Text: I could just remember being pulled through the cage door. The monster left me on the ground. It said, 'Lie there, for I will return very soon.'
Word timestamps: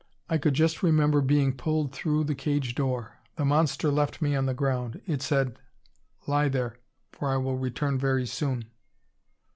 I 0.27 0.39
could 0.39 0.55
just 0.55 0.81
remember 0.81 1.21
being 1.21 1.55
pulled 1.55 1.91
through 1.93 2.23
the 2.23 2.33
cage 2.33 2.73
door. 2.73 3.19
The 3.35 3.45
monster 3.45 3.91
left 3.91 4.19
me 4.19 4.33
on 4.35 4.47
the 4.47 4.55
ground. 4.55 4.99
It 5.05 5.21
said, 5.21 5.59
'Lie 6.25 6.49
there, 6.49 6.79
for 7.11 7.29
I 7.29 7.37
will 7.37 7.59
return 7.59 7.99
very 7.99 8.25
soon.' 8.25 8.65